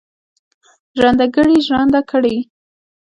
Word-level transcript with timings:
ژرندهګړی 0.97 1.55
ژرنده 1.67 2.01
کړي. 2.09 2.37